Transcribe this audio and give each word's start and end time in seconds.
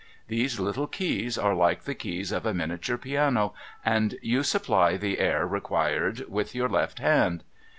These 0.29 0.59
little 0.59 0.87
keys 0.87 1.37
are 1.37 1.53
like 1.53 1.83
the 1.83 1.93
keys 1.93 2.31
of 2.31 2.43
a 2.47 2.55
minia 2.55 2.81
ture 2.81 2.97
piano, 2.97 3.53
and 3.85 4.15
you 4.23 4.41
supply 4.41 4.97
the 4.97 5.19
air 5.19 5.45
required 5.45 6.25
with 6.27 6.55
your 6.55 6.69
left 6.69 6.97
hand. 6.97 7.43